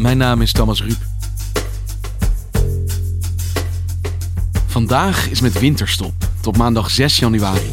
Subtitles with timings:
[0.00, 0.98] Mijn naam is Thomas Ruip.
[4.66, 7.70] Vandaag is met winterstop, tot maandag 6 januari.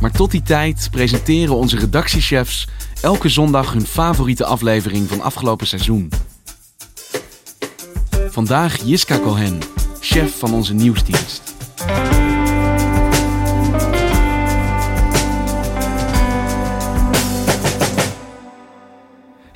[0.00, 2.68] Maar tot die tijd presenteren onze redactiechefs
[3.00, 6.10] elke zondag hun favoriete aflevering van afgelopen seizoen.
[8.30, 9.58] Vandaag Jiska Cohen,
[10.00, 11.54] chef van onze nieuwsdienst.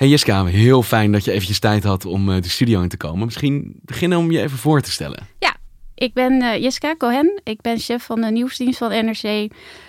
[0.03, 2.97] Hey Jiska, heel fijn dat je eventjes tijd had om eh, de studio in te
[2.97, 3.25] komen.
[3.25, 5.27] Misschien beginnen om je even voor te stellen.
[5.39, 5.57] Ja,
[5.95, 7.41] ik ben uh, Jiska Cohen.
[7.45, 9.23] Ik ben chef van de nieuwsdienst van NRC.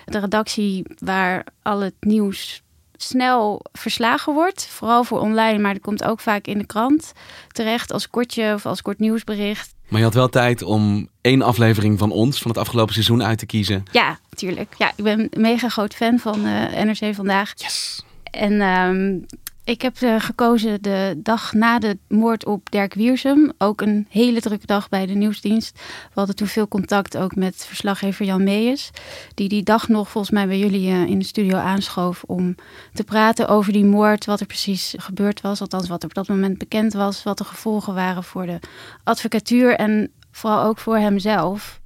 [0.04, 2.62] De redactie waar al het nieuws
[2.96, 4.66] snel verslagen wordt.
[4.66, 7.12] Vooral voor online, maar dat komt ook vaak in de krant
[7.48, 9.74] terecht als kortje of als kort nieuwsbericht.
[9.88, 13.38] Maar je had wel tijd om één aflevering van ons, van het afgelopen seizoen, uit
[13.38, 13.82] te kiezen.
[13.92, 14.74] Ja, natuurlijk.
[14.78, 17.52] Ja, ik ben een mega groot fan van uh, NRC Vandaag.
[17.56, 18.04] Yes!
[18.34, 19.26] En um,
[19.64, 23.52] ik heb uh, gekozen de dag na de moord op Dirk Wiersum.
[23.58, 25.78] Ook een hele drukke dag bij de nieuwsdienst.
[25.78, 28.90] We hadden toen veel contact ook met verslaggever Jan Meijers.
[29.34, 32.54] Die die dag nog volgens mij bij jullie uh, in de studio aanschoof om
[32.92, 34.24] te praten over die moord.
[34.24, 35.60] Wat er precies gebeurd was.
[35.60, 37.22] Althans wat er op dat moment bekend was.
[37.22, 38.58] Wat de gevolgen waren voor de
[39.04, 41.80] advocatuur en vooral ook voor hemzelf.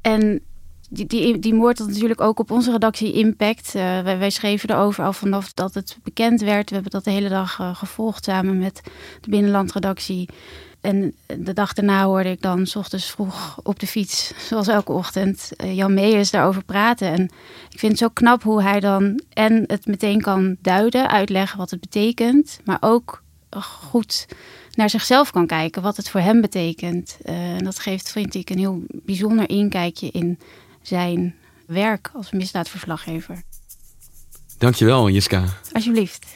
[0.00, 0.42] En
[0.90, 3.74] die, die, die moord had natuurlijk ook op onze redactie impact.
[3.74, 6.68] Uh, wij, wij, schreven erover al vanaf dat het bekend werd.
[6.68, 8.80] We hebben dat de hele dag uh, gevolgd samen met
[9.20, 10.28] de binnenlandredactie.
[10.80, 14.92] En de dag daarna hoorde ik dan s ochtends vroeg op de fiets, zoals elke
[14.92, 17.08] ochtend, uh, Jan Meijers daarover praten.
[17.08, 17.22] En
[17.70, 21.70] ik vind het zo knap hoe hij dan en het meteen kan duiden, uitleggen wat
[21.70, 23.22] het betekent, maar ook
[23.90, 24.26] goed
[24.74, 27.18] naar zichzelf kan kijken, wat het voor hem betekent.
[27.24, 30.38] en dat geeft, vind ik, een heel bijzonder inkijkje in
[30.86, 31.34] zijn
[31.66, 33.42] werk als misdaadverslaggever.
[34.58, 35.44] Dankjewel, Jiska.
[35.72, 36.26] Alsjeblieft.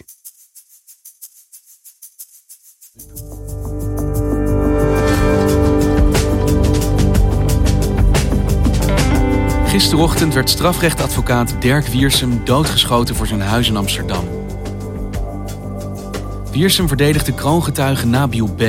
[9.66, 14.28] Gisterochtend werd strafrechtadvocaat Dirk Wiersum doodgeschoten voor zijn huis in Amsterdam.
[16.52, 18.62] Wiersum verdedigde kroongetuige Nabil B.,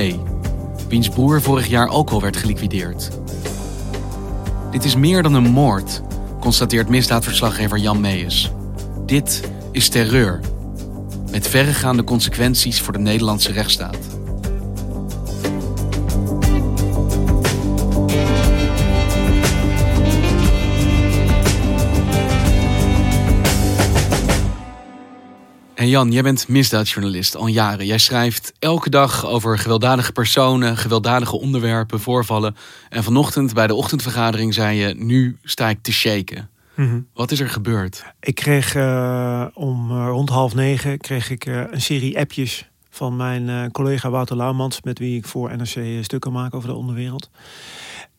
[0.87, 3.09] wiens broer vorig jaar ook al werd geliquideerd.
[4.71, 6.01] Dit is meer dan een moord,
[6.39, 8.51] constateert misdaadverslaggever Jan Meijers.
[9.05, 9.41] Dit
[9.71, 10.39] is terreur,
[11.31, 14.18] met verregaande consequenties voor de Nederlandse rechtsstaat.
[25.79, 27.85] En Jan, jij bent misdaadjournalist al jaren.
[27.85, 32.55] Jij schrijft elke dag over gewelddadige personen, gewelddadige onderwerpen, voorvallen.
[32.89, 36.49] En vanochtend bij de ochtendvergadering zei je: Nu sta ik te shaken.
[36.75, 37.07] Mm -hmm.
[37.13, 38.03] Wat is er gebeurd?
[38.19, 43.15] Ik kreeg uh, om uh, rond half negen kreeg ik, uh, een serie appjes van
[43.15, 47.29] mijn collega Wouter Laumans, met wie ik voor NRC stukken maak over de onderwereld.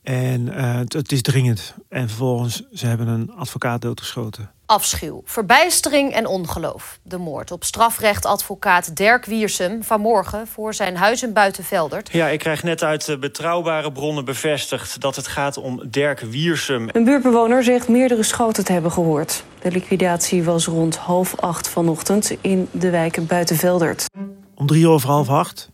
[0.03, 1.75] En het, het is dringend.
[1.89, 6.99] En vervolgens, ze hebben een advocaat doodgeschoten afschuw, verbijstering en ongeloof.
[7.03, 12.13] De moord op strafrechtadvocaat Dirk Wiersum vanmorgen voor zijn huis in Buitenveldert.
[12.13, 16.89] Ja, ik krijg net uit betrouwbare bronnen bevestigd dat het gaat om Dirk Wiersum.
[16.93, 19.45] Een buurtbewoner zegt meerdere schoten te hebben gehoord.
[19.63, 24.07] De liquidatie was rond half acht vanochtend in de wijk Buitenveldert.
[24.55, 25.71] Om drie over half acht,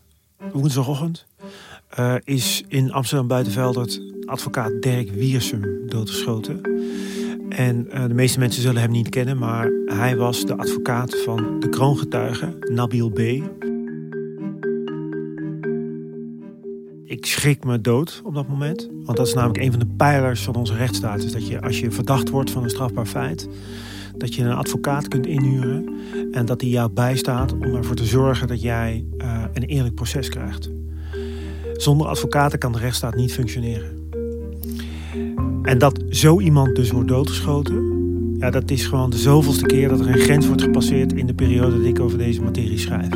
[0.51, 1.25] woensdagochtend,
[1.99, 6.61] uh, is in Amsterdam Buitenveldert advocaat Dirk Wiersum doodgeschoten.
[7.49, 11.59] En uh, de meeste mensen zullen hem niet kennen, maar hij was de advocaat van
[11.59, 13.19] de kroongetuige Nabil B.
[17.03, 18.89] Ik schrik me dood op dat moment.
[19.03, 21.23] Want dat is namelijk een van de pijlers van onze rechtsstaat.
[21.23, 23.47] Is dat je als je verdacht wordt van een strafbaar feit,
[24.17, 25.95] dat je een advocaat kunt inhuren.
[26.31, 30.29] En dat die jou bijstaat om ervoor te zorgen dat jij uh, een eerlijk proces
[30.29, 30.69] krijgt.
[31.73, 34.06] Zonder advocaten kan de rechtsstaat niet functioneren.
[35.67, 37.95] En dat zo iemand dus wordt doodgeschoten,
[38.39, 41.33] ja, dat is gewoon de zoveelste keer dat er een grens wordt gepasseerd in de
[41.33, 43.09] periode dat ik over deze materie schrijf.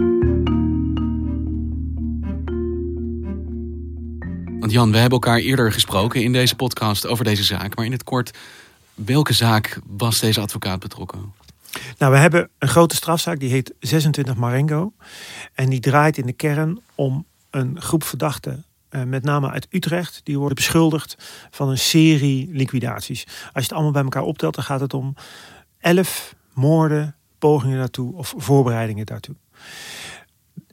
[4.59, 7.75] Want Jan, we hebben elkaar eerder gesproken in deze podcast over deze zaak.
[7.75, 8.37] Maar in het kort,
[8.93, 11.33] welke zaak was deze advocaat betrokken?
[11.97, 14.93] Nou, we hebben een grote strafzaak die heet 26 Marengo.
[15.53, 20.21] En die draait in de kern om een groep verdachten eh, met name uit Utrecht,
[20.23, 21.15] die worden beschuldigd
[21.49, 23.25] van een serie liquidaties.
[23.25, 25.15] Als je het allemaal bij elkaar optelt, dan gaat het om
[25.79, 29.35] elf moorden, pogingen daartoe of voorbereidingen daartoe.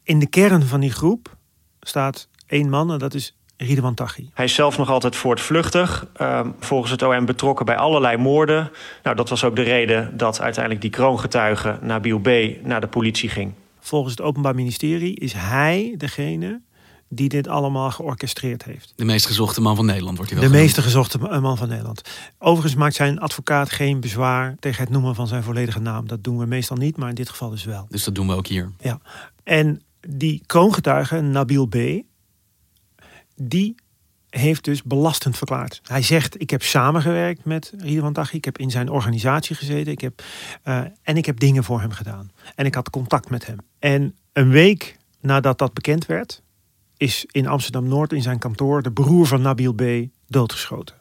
[0.02, 1.36] In de kern van die groep
[1.80, 4.30] staat één man en dat is Ridwan Taghi.
[4.34, 6.06] Hij is zelf nog altijd voortvluchtig.
[6.20, 8.70] Uh, volgens het OM betrokken bij allerlei moorden.
[9.02, 12.28] Nou, dat was ook de reden dat uiteindelijk die kroongetuige Nabil B.
[12.62, 13.52] naar de politie ging.
[13.80, 16.60] Volgens het Openbaar Ministerie is hij degene
[17.08, 18.92] die dit allemaal georchestreerd heeft.
[18.96, 22.02] De meest gezochte man van Nederland wordt hij wel De meest gezochte man van Nederland.
[22.38, 26.08] Overigens maakt zijn advocaat geen bezwaar tegen het noemen van zijn volledige naam.
[26.08, 27.86] Dat doen we meestal niet, maar in dit geval dus wel.
[27.88, 28.72] Dus dat doen we ook hier.
[28.80, 29.00] Ja.
[29.44, 31.76] En die kroongetuige, Nabil B.,
[33.36, 33.74] die
[34.30, 35.80] heeft dus belastend verklaard.
[35.82, 38.36] Hij zegt, ik heb samengewerkt met Ridwan Taghi.
[38.36, 39.92] Ik heb in zijn organisatie gezeten.
[39.92, 40.22] Ik heb,
[40.64, 42.30] uh, en ik heb dingen voor hem gedaan.
[42.54, 43.58] En ik had contact met hem.
[43.78, 46.42] En een week nadat dat bekend werd
[46.98, 49.82] is in Amsterdam-Noord in zijn kantoor de broer van Nabil B.
[50.26, 50.94] doodgeschoten.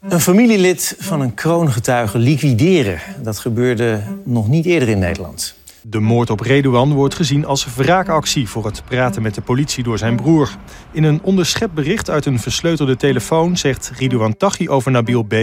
[0.00, 3.00] Een familielid van een kroongetuige liquideren.
[3.22, 5.54] Dat gebeurde nog niet eerder in Nederland.
[5.82, 9.98] De moord op Redouan wordt gezien als wraakactie voor het praten met de politie door
[9.98, 10.56] zijn broer.
[10.92, 15.34] In een onderschept bericht uit een versleutelde telefoon zegt Ridouan Taghi over Nabil B.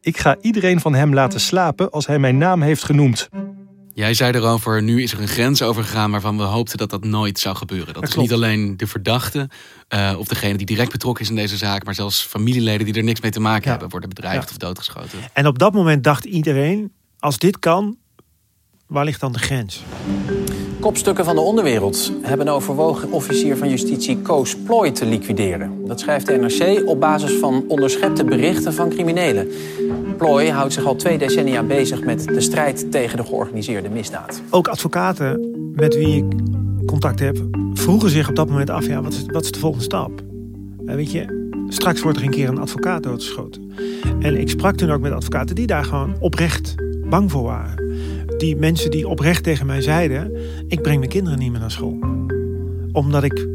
[0.00, 3.28] Ik ga iedereen van hem laten slapen als hij mijn naam heeft genoemd.
[3.98, 7.38] Jij zei erover, nu is er een grens overgegaan waarvan we hoopten dat dat nooit
[7.38, 7.94] zou gebeuren.
[7.94, 9.48] Dat, is niet alleen de verdachte
[9.94, 13.02] uh, of degene die direct betrokken is in deze zaak, maar zelfs familieleden die er
[13.02, 15.18] niks mee te maken hebben, worden bedreigd of doodgeschoten.
[15.32, 17.96] En op dat moment dacht iedereen, als dit kan,
[18.86, 19.82] waar ligt dan de grens?
[20.80, 25.86] Kopstukken van de onderwereld hebben overwogen officier van justitie Koos Plooi te liquideren.
[25.86, 29.48] Dat schrijft de NRC op basis van onderschepte berichten van criminelen.
[30.16, 34.42] Plooi houdt zich al twee decennia bezig met de strijd tegen de georganiseerde misdaad.
[34.50, 36.24] Ook advocaten met wie ik
[36.86, 37.36] contact heb,
[37.72, 40.10] vroegen zich op dat moment af: ja, wat, is, wat is de volgende stap?
[40.84, 43.72] Uh, weet je, straks wordt er een keer een advocaat doodgeschoten.
[44.20, 46.74] En ik sprak toen ook met advocaten die daar gewoon oprecht
[47.08, 47.87] bang voor waren
[48.38, 50.36] die mensen die oprecht tegen mij zeiden:
[50.68, 51.98] Ik breng mijn kinderen niet meer naar school.
[52.92, 53.48] Omdat ik,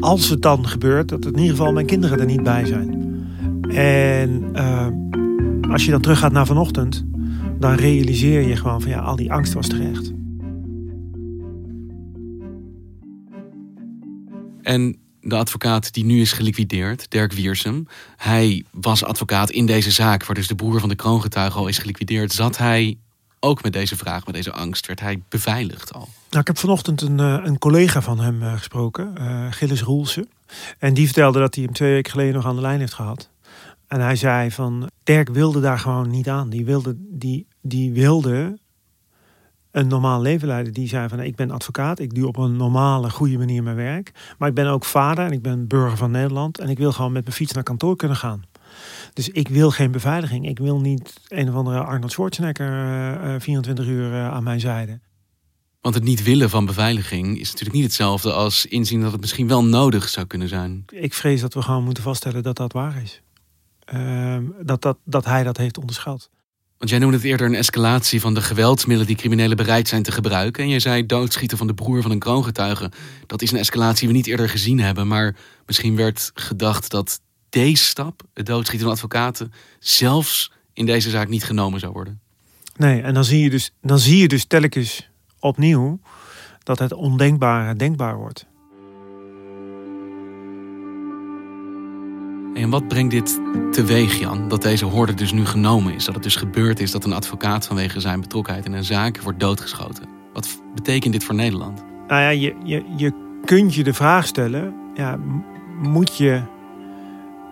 [0.00, 3.02] als het dan gebeurt, dat in ieder geval mijn kinderen er niet bij zijn.
[3.68, 4.86] En uh,
[5.72, 7.04] als je dan teruggaat naar vanochtend,
[7.58, 10.12] dan realiseer je gewoon van ja, al die angst was terecht.
[14.62, 17.86] En de advocaat die nu is geliquideerd, Dirk Wiersum.
[18.16, 21.78] Hij was advocaat in deze zaak, waar dus de broer van de kroongetuige al is
[21.78, 22.32] geliquideerd.
[22.32, 22.98] Zat hij
[23.44, 26.08] ook met deze vraag, met deze angst, werd hij beveiligd al?
[26.28, 30.28] Nou, ik heb vanochtend een, eh, een collega van hem uh, gesproken, uh, Gilles Roelsen.
[30.78, 33.30] En die vertelde dat hij hem twee weken geleden nog aan de lijn heeft gehad.
[33.86, 36.50] En hij zei van, Dirk wilde daar gewoon niet aan.
[36.50, 38.58] Die wilde, die, die wilde
[39.70, 40.72] een normaal leven leiden.
[40.72, 44.34] Die zei van, ik ben advocaat, ik doe op een normale, goede manier mijn werk.
[44.38, 46.58] Maar ik ben ook vader en ik ben burger van Nederland.
[46.58, 48.42] En ik wil gewoon met mijn fiets naar kantoor kunnen gaan.
[49.14, 50.48] Dus ik wil geen beveiliging.
[50.48, 55.00] Ik wil niet een of andere Arnold Schwarzenegger uh, 24 uur uh, aan mijn zijde.
[55.80, 59.48] Want het niet willen van beveiliging is natuurlijk niet hetzelfde als inzien dat het misschien
[59.48, 60.84] wel nodig zou kunnen zijn.
[60.92, 63.22] Ik vrees dat we gewoon moeten vaststellen dat dat waar is.
[63.94, 66.30] Uh, dat, dat, dat hij dat heeft onderschat.
[66.78, 70.12] Want jij noemde het eerder een escalatie van de geweldsmiddelen die criminelen bereid zijn te
[70.12, 70.62] gebruiken.
[70.62, 72.90] En je zei doodschieten van de broer van een kroongetuige.
[73.26, 75.06] Dat is een escalatie die we niet eerder gezien hebben.
[75.06, 77.20] Maar misschien werd gedacht dat
[77.54, 82.20] deze stap, het doodschieten van advocaten, zelfs in deze zaak niet genomen zou worden.
[82.76, 86.00] Nee, en dan zie je dus, dan zie je dus telkens opnieuw
[86.62, 88.46] dat het ondenkbare denkbaar wordt.
[92.54, 93.40] En wat brengt dit
[93.72, 94.48] teweeg, Jan?
[94.48, 96.04] Dat deze horde dus nu genomen is.
[96.04, 99.40] Dat het dus gebeurd is dat een advocaat vanwege zijn betrokkenheid in een zaak wordt
[99.40, 100.08] doodgeschoten.
[100.32, 101.84] Wat betekent dit voor Nederland?
[102.08, 105.18] Nou ja, je, je, je kunt je de vraag stellen: ja,
[105.82, 106.42] moet je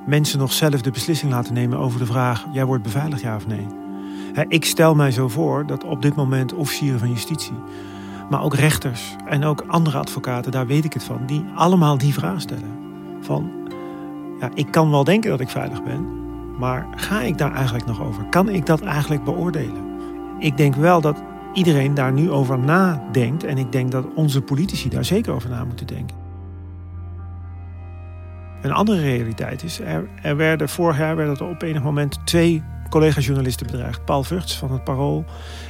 [0.06, 3.46] mensen nog zelf de beslissing laten nemen over de vraag: jij wordt beveiligd ja of
[3.46, 3.66] nee?
[4.48, 7.54] Ik stel mij zo voor dat op dit moment officieren van justitie,
[8.30, 12.12] maar ook rechters en ook andere advocaten, daar weet ik het van, die allemaal die
[12.12, 12.78] vraag stellen.
[13.20, 13.50] Van,
[14.40, 16.06] ja, ik kan wel denken dat ik veilig ben,
[16.58, 18.24] maar ga ik daar eigenlijk nog over?
[18.24, 19.90] Kan ik dat eigenlijk beoordelen?
[20.38, 24.88] Ik denk wel dat iedereen daar nu over nadenkt en ik denk dat onze politici
[24.88, 26.21] daar zeker over na moeten denken.
[28.62, 32.62] Een andere realiteit is, er, er werden vorig jaar werden er op enig moment twee
[32.90, 34.04] collega-journalisten bedreigd.
[34.04, 35.24] Paul Vugts van het Parool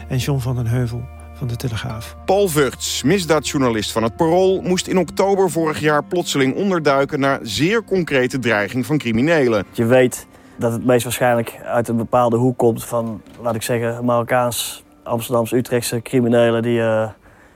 [0.09, 2.17] en John van den Heuvel van de Telegraaf.
[2.25, 4.61] Paul Vugts, misdaadjournalist van het Parool...
[4.61, 7.21] moest in oktober vorig jaar plotseling onderduiken...
[7.21, 9.65] naar zeer concrete dreiging van criminelen.
[9.71, 12.85] Je weet dat het meest waarschijnlijk uit een bepaalde hoek komt...
[12.85, 16.63] van, laat ik zeggen, Marokkaans, Amsterdamse, Utrechtse criminelen...
[16.63, 17.09] die uh,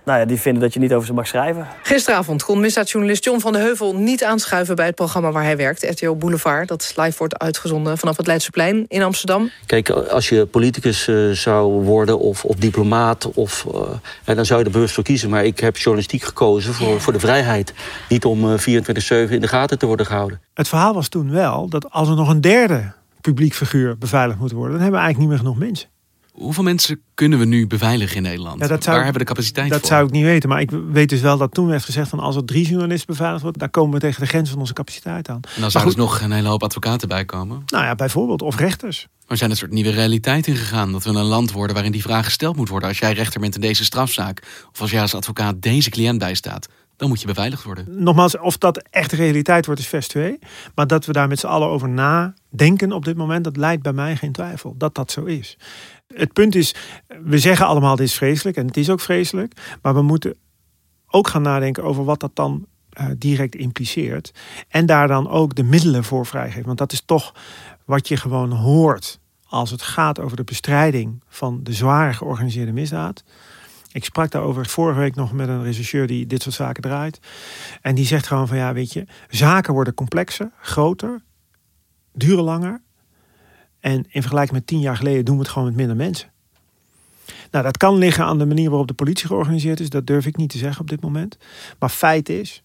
[0.07, 1.67] nou ja, die vinden dat je niet over ze mag schrijven.
[1.83, 5.83] Gisteravond kon misdaadjournalist John van de Heuvel niet aanschuiven bij het programma waar hij werkt,
[5.83, 6.69] RTO Boulevard.
[6.69, 9.51] Dat live wordt uitgezonden vanaf het Leidseplein in Amsterdam.
[9.67, 13.67] Kijk, als je politicus uh, zou worden of, of diplomaat, of,
[14.25, 15.31] uh, dan zou je er bewust voor kiezen.
[15.31, 17.73] Maar ik heb journalistiek gekozen voor, voor de vrijheid.
[18.09, 18.63] Niet om uh, 24-7
[19.31, 20.41] in de gaten te worden gehouden.
[20.55, 24.53] Het verhaal was toen wel dat als er nog een derde publiek figuur beveiligd moet
[24.53, 25.89] worden, dan hebben we eigenlijk niet meer genoeg mensen.
[26.37, 28.61] Hoeveel mensen kunnen we nu beveiligen in Nederland?
[28.61, 29.89] Ja, dat zou, Waar hebben we de capaciteit dat voor?
[29.89, 30.49] zou ik niet weten.
[30.49, 33.43] Maar ik weet dus wel dat toen werd gezegd van als er drie journalisten beveiligd
[33.43, 35.41] worden, dan komen we tegen de grens van onze capaciteit aan.
[35.55, 37.63] En dan zou dus nog een hele hoop advocaten bij komen.
[37.67, 38.43] Nou ja, bijvoorbeeld.
[38.43, 39.07] Of rechters.
[39.27, 40.93] Maar zijn een soort nieuwe realiteit ingegaan?
[40.93, 42.89] Dat we een land worden waarin die vraag gesteld moet worden.
[42.89, 46.69] Als jij rechter bent in deze strafzaak, of als jij als advocaat deze cliënt bijstaat,
[46.97, 47.87] dan moet je beveiligd worden.
[47.89, 50.39] Nogmaals, of dat echt realiteit wordt is vers 2.
[50.75, 51.89] Maar dat we daar met z'n allen over
[52.57, 55.57] nadenken op dit moment, dat leidt bij mij geen twijfel dat dat zo is.
[56.15, 56.75] Het punt is,
[57.23, 59.79] we zeggen allemaal dit is vreselijk en het is ook vreselijk.
[59.83, 60.35] Maar we moeten
[61.07, 62.67] ook gaan nadenken over wat dat dan
[63.01, 64.33] uh, direct impliceert.
[64.69, 66.67] En daar dan ook de middelen voor vrijgeven.
[66.67, 67.35] Want dat is toch
[67.85, 73.25] wat je gewoon hoort als het gaat over de bestrijding van de zware georganiseerde misdaad.
[73.93, 77.21] Ik sprak daarover vorige week nog met een rechercheur die dit soort zaken draait.
[77.83, 81.23] En die zegt gewoon van ja, weet je, zaken worden complexer, groter,
[82.17, 82.83] duren langer.
[83.81, 86.31] En in vergelijking met tien jaar geleden doen we het gewoon met minder mensen.
[87.51, 89.91] Nou, dat kan liggen aan de manier waarop de politie georganiseerd is.
[89.91, 91.37] Dat durf ik niet te zeggen op dit moment.
[91.79, 92.63] Maar feit is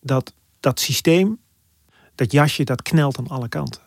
[0.00, 1.38] dat dat systeem,
[2.14, 3.80] dat jasje, dat knelt aan alle kanten.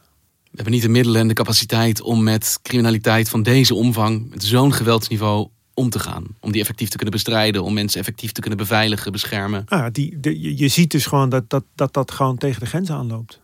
[0.43, 4.43] We hebben niet de middelen en de capaciteit om met criminaliteit van deze omvang, met
[4.43, 6.25] zo'n geweldsniveau, om te gaan.
[6.39, 9.63] Om die effectief te kunnen bestrijden, om mensen effectief te kunnen beveiligen, beschermen.
[9.67, 12.65] Nou, die, de, je, je ziet dus gewoon dat dat, dat dat gewoon tegen de
[12.65, 13.41] grens aanloopt.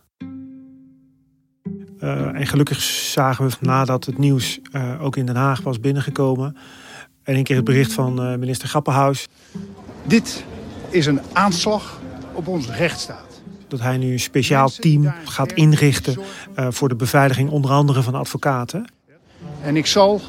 [2.02, 6.56] Uh, en gelukkig zagen we nadat het nieuws uh, ook in Den Haag was binnengekomen.
[7.22, 9.28] En een keer het bericht van uh, minister Grappenhuis.
[10.04, 10.44] Dit
[10.88, 12.00] is een aanslag
[12.32, 13.42] op onze rechtsstaat.
[13.68, 16.18] Dat hij nu een speciaal team gaat inrichten
[16.54, 18.84] voor de beveiliging onder andere van advocaten.
[19.62, 20.20] En ik zal,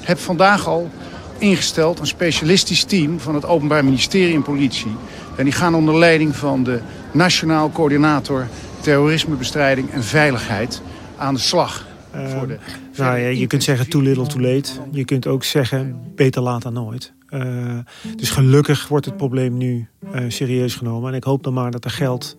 [0.00, 0.90] heb vandaag al
[1.38, 4.96] ingesteld een specialistisch team van het Openbaar Ministerie en Politie.
[5.36, 6.80] En die gaan onder leiding van de
[7.12, 8.46] Nationaal Coördinator
[8.80, 10.82] Terrorismebestrijding en Veiligheid
[11.20, 11.86] aan de slag.
[12.14, 12.58] Uh, voor de
[12.96, 14.70] nou ja, je kunt zeggen too little too late.
[14.90, 17.12] Je kunt ook zeggen beter laat dan nooit.
[17.30, 17.78] Uh,
[18.16, 21.10] dus gelukkig wordt het probleem nu uh, serieus genomen.
[21.10, 22.36] En ik hoop dan maar dat er geld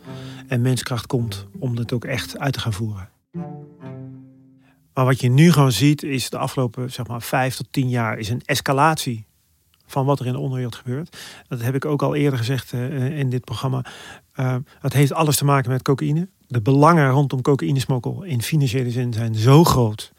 [0.47, 3.09] en menskracht komt om het ook echt uit te gaan voeren.
[4.93, 8.17] Maar wat je nu gewoon ziet is de afgelopen zeg maar, vijf tot tien jaar
[8.17, 9.25] is een escalatie
[9.85, 11.17] van wat er in de onderwereld gebeurt.
[11.47, 13.85] Dat heb ik ook al eerder gezegd uh, in dit programma.
[14.35, 16.29] Uh, het heeft alles te maken met cocaïne.
[16.47, 20.13] De belangen rondom cocaïnesmokkel in financiële zin zijn zo groot.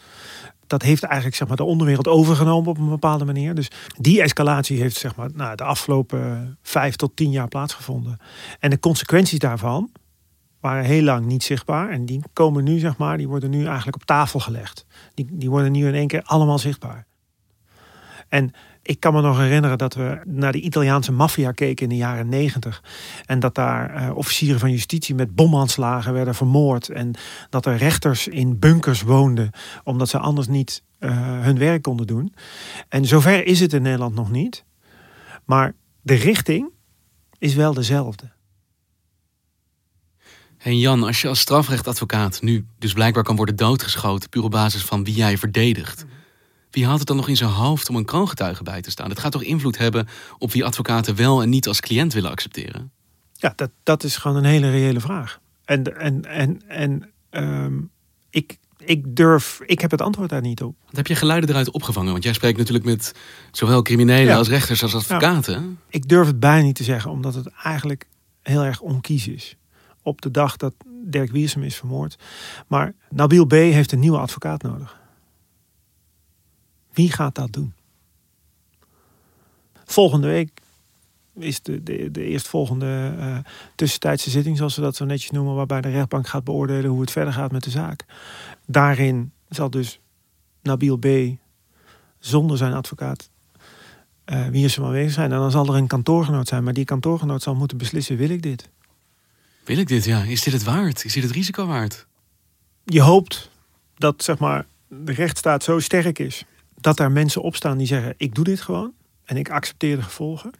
[0.66, 3.54] Dat heeft eigenlijk zeg maar, de onderwereld overgenomen op een bepaalde manier.
[3.54, 8.18] Dus die escalatie heeft zeg maar, nou, de afgelopen vijf tot tien jaar plaatsgevonden.
[8.58, 9.90] En de consequenties daarvan
[10.60, 11.90] waren heel lang niet zichtbaar.
[11.90, 14.86] En die komen nu, zeg maar, die worden nu eigenlijk op tafel gelegd.
[15.14, 17.06] Die, die worden nu in één keer allemaal zichtbaar.
[18.28, 18.52] En
[18.82, 22.28] ik kan me nog herinneren dat we naar de Italiaanse maffia keken in de jaren
[22.28, 22.82] negentig.
[23.26, 26.88] En dat daar uh, officieren van justitie met bomaanslagen werden vermoord.
[26.88, 27.14] En
[27.50, 29.50] dat er rechters in bunkers woonden,
[29.84, 31.10] omdat ze anders niet uh,
[31.42, 32.34] hun werk konden doen.
[32.88, 34.64] En zover is het in Nederland nog niet.
[35.44, 36.70] Maar de richting
[37.38, 38.30] is wel dezelfde.
[40.58, 44.28] En Jan, als je als strafrechtadvocaat nu dus blijkbaar kan worden doodgeschoten...
[44.28, 46.04] puur op basis van wie jij verdedigt...
[46.72, 49.08] Wie haalt het dan nog in zijn hoofd om een kroongetuige bij te staan?
[49.08, 52.90] Het gaat toch invloed hebben op wie advocaten wel en niet als cliënt willen accepteren?
[53.32, 55.40] Ja, dat, dat is gewoon een hele reële vraag.
[55.64, 57.90] En, en, en, en um,
[58.30, 60.76] ik, ik durf, ik heb het antwoord daar niet op.
[60.86, 62.12] Wat heb je geluiden eruit opgevangen?
[62.12, 63.14] Want jij spreekt natuurlijk met
[63.50, 64.36] zowel criminelen ja.
[64.36, 65.62] als rechters als advocaten.
[65.62, 65.68] Ja.
[65.88, 68.06] Ik durf het bijna niet te zeggen, omdat het eigenlijk
[68.42, 69.56] heel erg onkies is.
[70.02, 70.74] Op de dag dat
[71.04, 72.16] Dirk Wiersum is vermoord.
[72.66, 73.52] Maar Nabil B.
[73.52, 75.00] heeft een nieuwe advocaat nodig.
[76.92, 77.72] Wie gaat dat doen?
[79.84, 80.60] Volgende week
[81.34, 83.38] is de, de, de eerstvolgende uh,
[83.74, 87.10] tussentijdse zitting, zoals we dat zo netjes noemen, waarbij de rechtbank gaat beoordelen hoe het
[87.10, 88.04] verder gaat met de zaak.
[88.66, 90.00] Daarin zal dus
[90.62, 91.06] Nabil B.
[92.18, 93.30] zonder zijn advocaat
[94.26, 95.32] uh, wie is er aanwezig zijn.
[95.32, 98.42] En dan zal er een kantoorgenoot zijn, maar die kantoorgenoot zal moeten beslissen: wil ik
[98.42, 98.68] dit?
[99.64, 100.22] Wil ik dit, ja?
[100.22, 101.04] Is dit het waard?
[101.04, 102.06] Is dit het risico waard?
[102.84, 103.50] Je hoopt
[103.96, 106.44] dat zeg maar, de rechtsstaat zo sterk is
[106.82, 108.92] dat er mensen opstaan die zeggen: Ik doe dit gewoon
[109.24, 110.50] en ik accepteer de gevolgen.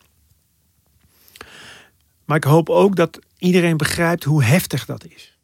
[2.24, 5.38] Maar ik hoop ook dat iedereen begrijpt hoe heftig dat is.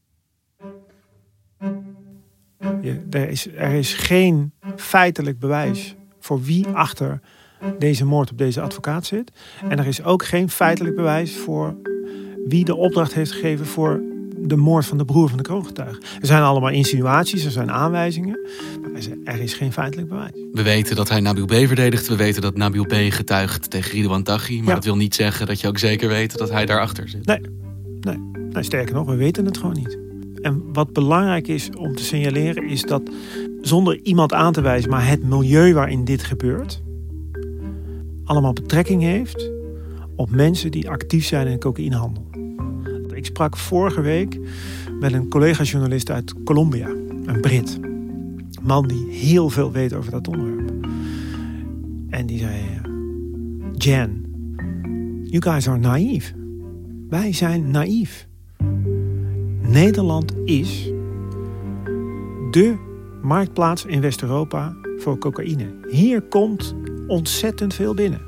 [3.10, 7.20] Er, is er is geen feitelijk bewijs voor wie achter
[7.78, 9.32] deze moord op deze advocaat zit.
[9.68, 11.76] En er is ook geen feitelijk bewijs voor
[12.46, 14.02] wie de opdracht heeft gegeven voor
[14.42, 16.00] de moord van de broer van de kroongetuige.
[16.20, 18.38] Er zijn allemaal insinuaties, er zijn aanwijzingen,
[18.82, 19.02] maar
[19.34, 20.32] er is geen feitelijk bewijs.
[20.52, 21.52] We weten dat hij Nabil B.
[21.52, 22.08] verdedigt.
[22.08, 22.92] We weten dat Nabil B.
[22.92, 24.62] getuigt tegen Ridouan Taghi.
[24.62, 27.26] Maar dat wil niet zeggen dat je ook zeker weet dat hij daarachter zit.
[27.26, 27.40] Nee,
[28.00, 28.18] nee.
[28.52, 29.98] nee sterker nog, we weten het gewoon niet.
[30.42, 33.02] En wat belangrijk is om te signaleren is dat
[33.60, 36.82] zonder iemand aan te wijzen, maar het milieu waarin dit gebeurt,
[38.24, 39.50] allemaal betrekking heeft
[40.16, 42.26] op mensen die actief zijn in de cocaïnehandel.
[43.28, 44.38] Sprak vorige week
[45.00, 46.88] met een collega-journalist uit Colombia,
[47.24, 47.78] een Brit.
[48.62, 50.86] Man die heel veel weet over dat onderwerp.
[52.10, 52.62] En die zei:
[53.74, 54.24] Jan,
[55.24, 56.34] you guys are naïef.
[57.08, 58.28] Wij zijn naïef.
[59.60, 60.90] Nederland is
[62.50, 62.76] de
[63.22, 65.66] marktplaats in West-Europa voor cocaïne.
[65.90, 66.74] Hier komt
[67.06, 68.20] ontzettend veel binnen.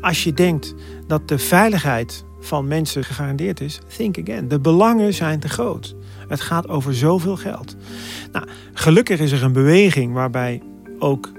[0.00, 0.74] Als je denkt
[1.06, 4.48] dat de veiligheid van mensen gegarandeerd is, think again.
[4.48, 5.94] De belangen zijn te groot.
[6.28, 7.76] Het gaat over zoveel geld.
[8.32, 10.62] Nou, gelukkig is er een beweging waarbij
[10.98, 11.32] ook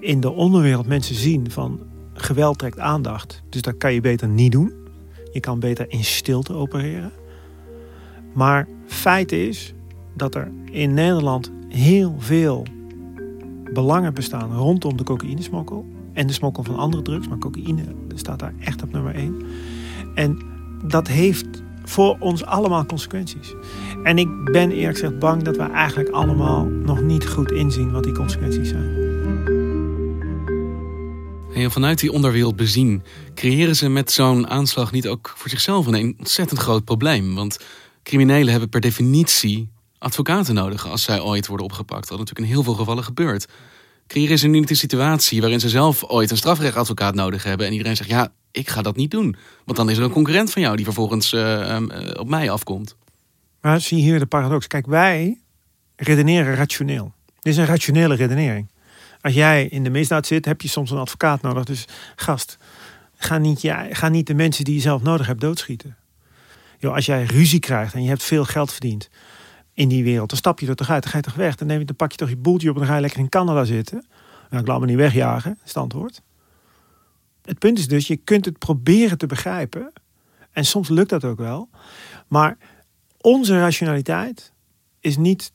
[0.00, 1.80] in de onderwereld mensen zien van
[2.12, 3.42] geweld trekt aandacht.
[3.48, 4.72] Dus dat kan je beter niet doen.
[5.32, 7.12] Je kan beter in stilte opereren.
[8.32, 9.74] Maar feit is
[10.14, 12.66] dat er in Nederland heel veel
[13.72, 15.86] belangen bestaan rondom de cocaïnesmokkel.
[16.12, 17.82] En de smokkel van andere drugs, maar cocaïne
[18.14, 19.42] staat daar echt op nummer 1.
[20.20, 20.38] En
[20.84, 21.46] dat heeft
[21.84, 23.54] voor ons allemaal consequenties.
[24.02, 28.04] En ik ben eerlijk gezegd bang dat we eigenlijk allemaal nog niet goed inzien wat
[28.04, 29.08] die consequenties zijn.
[31.54, 33.02] En vanuit die onderwereld bezien,
[33.34, 37.34] creëren ze met zo'n aanslag niet ook voor zichzelf een ontzettend groot probleem?
[37.34, 37.58] Want
[38.02, 39.68] criminelen hebben per definitie
[39.98, 42.08] advocaten nodig als zij ooit worden opgepakt.
[42.08, 43.48] Dat natuurlijk in heel veel gevallen gebeurt.
[44.10, 47.72] Creëren ze nu niet een situatie waarin ze zelf ooit een strafrechtadvocaat nodig hebben en
[47.72, 49.36] iedereen zegt: ja, ik ga dat niet doen.
[49.64, 51.80] Want dan is er een concurrent van jou die vervolgens uh,
[52.18, 52.96] op mij afkomt.
[53.60, 54.66] Maar zie hier de paradox.
[54.66, 55.38] Kijk, wij
[55.96, 57.12] redeneren rationeel.
[57.40, 58.70] Dit is een rationele redenering.
[59.20, 61.64] Als jij in de misdaad zit, heb je soms een advocaat nodig.
[61.64, 61.84] Dus
[62.16, 62.58] gast,
[63.16, 65.96] ga niet, ja, ga niet de mensen die je zelf nodig hebt doodschieten.
[66.78, 69.10] Yo, als jij ruzie krijgt en je hebt veel geld verdiend
[69.80, 71.02] in die wereld, dan stap je er toch uit.
[71.02, 71.54] Dan ga je toch weg.
[71.54, 73.20] Dan, neem je, dan pak je toch je boeltje op en dan ga je lekker
[73.20, 74.06] in Canada zitten.
[74.50, 76.22] Nou, ik laat me niet wegjagen, is het antwoord.
[77.42, 79.92] Het punt is dus, je kunt het proberen te begrijpen.
[80.52, 81.68] En soms lukt dat ook wel.
[82.28, 82.56] Maar
[83.20, 84.52] onze rationaliteit
[85.00, 85.52] is niet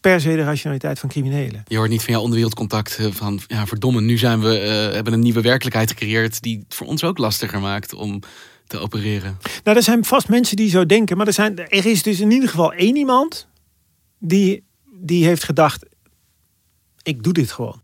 [0.00, 1.62] per se de rationaliteit van criminelen.
[1.66, 3.40] Je hoort niet van jouw onderwereldcontact van...
[3.46, 6.42] ja, verdomme, nu zijn we, uh, hebben een nieuwe werkelijkheid gecreëerd...
[6.42, 8.20] die het voor ons ook lastiger maakt om
[8.66, 9.38] te opereren.
[9.64, 11.16] Nou, er zijn vast mensen die zo denken.
[11.16, 13.46] Maar er, zijn, er is dus in ieder geval één iemand...
[14.26, 14.64] die,
[15.00, 15.86] die heeft gedacht...
[17.02, 17.82] ik doe dit gewoon.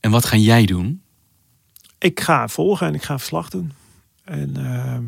[0.00, 1.04] En wat ga jij doen?
[1.98, 3.72] ik ga volgen en ik ga verslag doen.
[4.24, 5.04] En ehm,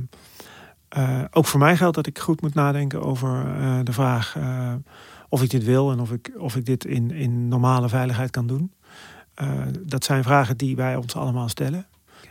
[0.89, 4.75] eh, ook voor mij geldt dat ik goed moet nadenken over uh, de vraag uh,
[5.29, 8.47] of ik dit wil en of ik, of ik dit in, in normale veiligheid kan
[8.47, 8.73] doen.
[9.81, 11.87] dat zijn vragen die wij ons allemaal stellen.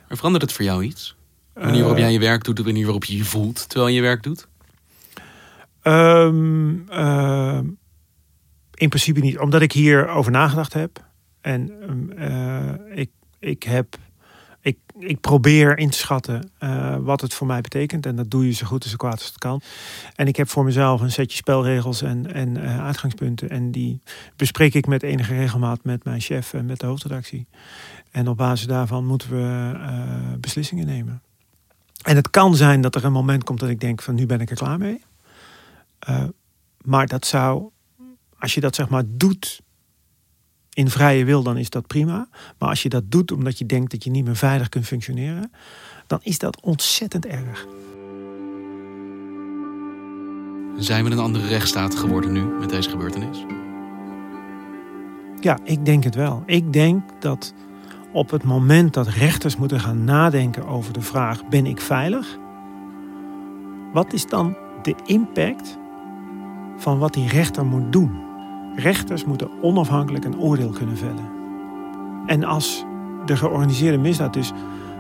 [0.08, 1.16] Maar verandert het voor jou iets?
[1.54, 3.96] De manier waarop jij je werk doet, de manier waarop je je voelt terwijl je
[3.96, 4.48] je werk doet?
[5.88, 6.86] Um,
[8.74, 11.06] in principe niet, omdat ik hier over nagedacht heb.
[11.42, 11.72] En
[12.96, 13.98] ik, ik heb
[14.68, 18.06] ik, ik probeer in te schatten uh, wat het voor mij betekent.
[18.06, 19.62] En dat doe je zo goed en zo kwaad als het kan.
[20.16, 23.50] En ik heb voor mezelf een setje spelregels en, en uh, uitgangspunten.
[23.50, 24.02] En die
[24.36, 27.48] bespreek ik met enige regelmaat met mijn chef en met de hoofdredactie.
[28.12, 31.22] En op basis daarvan moeten we beslissingen nemen.
[32.04, 34.42] En het kan zijn dat er een moment komt dat ik denk van nu ben
[34.42, 35.02] ik er klaar mee.
[36.82, 37.70] Maar dat zou,
[38.40, 39.62] als je dat zeg maar doet
[40.74, 42.30] in vrije wil, dan is dat prima.
[42.58, 45.52] Maar als je dat doet omdat je denkt dat je niet meer veilig kunt functioneren,
[46.08, 47.68] dan is dat ontzettend erg.
[50.78, 53.46] Zijn we een andere rechtsstaat geworden nu met deze gebeurtenis?
[55.40, 56.44] Ja, ik denk het wel.
[56.46, 57.54] Ik denk dat
[58.12, 62.38] op het moment dat rechters moeten gaan nadenken over de vraag: ben ik veilig?
[63.94, 65.78] Wat is dan de impact
[66.78, 68.26] van wat die rechter moet doen?
[68.76, 71.30] Rechters moeten onafhankelijk een oordeel kunnen vellen.
[72.26, 72.86] En als
[73.26, 74.52] de georganiseerde misdaad dus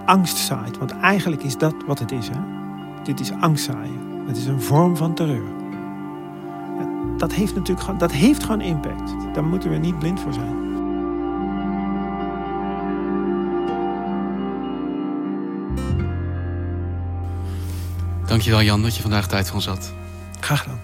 [0.05, 2.29] angst zaait, want eigenlijk is dat wat het is.
[2.29, 2.57] Hè?
[3.07, 4.25] dit is angstzaaien.
[4.27, 5.55] Het is een vorm van terreur.
[7.17, 9.33] Dat heeft natuurlijk dat heeft gewoon impact.
[9.33, 10.65] Daar moeten we niet blind voor zijn.
[18.25, 19.93] Dankjewel Jan dat je vandaag tijd voor ons had.
[20.39, 20.79] Graag gedaan.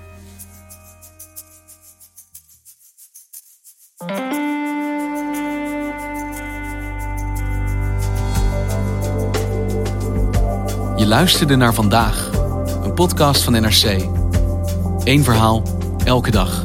[11.03, 12.29] Je luisterde naar vandaag,
[12.83, 14.07] een podcast van NRC.
[15.03, 15.63] Eén verhaal,
[16.05, 16.63] elke dag.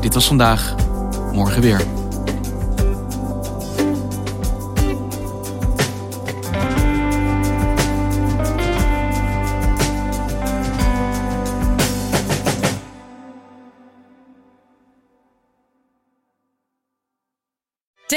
[0.00, 0.74] Dit was vandaag,
[1.32, 1.97] morgen weer.